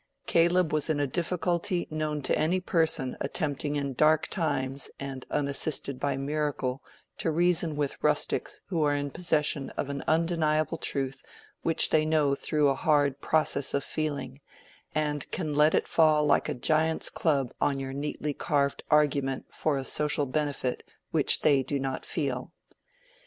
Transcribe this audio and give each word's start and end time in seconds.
Caleb 0.25 0.73
was 0.73 0.89
in 0.89 0.99
a 0.99 1.05
difficulty 1.05 1.87
known 1.91 2.23
to 2.23 2.35
any 2.35 2.59
person 2.59 3.15
attempting 3.21 3.75
in 3.75 3.93
dark 3.93 4.27
times 4.29 4.89
and 4.99 5.27
unassisted 5.29 5.99
by 5.99 6.17
miracle 6.17 6.81
to 7.19 7.29
reason 7.29 7.75
with 7.75 8.01
rustics 8.03 8.61
who 8.69 8.81
are 8.81 8.95
in 8.95 9.11
possession 9.11 9.69
of 9.77 9.91
an 9.91 10.03
undeniable 10.07 10.79
truth 10.79 11.21
which 11.61 11.91
they 11.91 12.03
know 12.03 12.33
through 12.33 12.67
a 12.69 12.73
hard 12.73 13.21
process 13.21 13.75
of 13.75 13.83
feeling, 13.83 14.41
and 14.95 15.29
can 15.29 15.53
let 15.53 15.75
it 15.75 15.87
fall 15.87 16.25
like 16.25 16.49
a 16.49 16.55
giant's 16.55 17.11
club 17.11 17.53
on 17.61 17.79
your 17.79 17.93
neatly 17.93 18.33
carved 18.33 18.81
argument 18.89 19.45
for 19.53 19.77
a 19.77 19.83
social 19.83 20.25
benefit 20.25 20.81
which 21.11 21.41
they 21.41 21.61
do 21.61 21.79
not 21.79 22.07
feel. 22.07 22.51